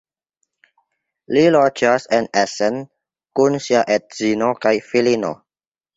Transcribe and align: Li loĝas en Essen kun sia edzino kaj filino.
Li 1.35 1.43
loĝas 1.55 2.09
en 2.19 2.29
Essen 2.43 2.79
kun 3.41 3.59
sia 3.67 3.85
edzino 3.97 4.53
kaj 4.65 4.73
filino. 4.91 5.35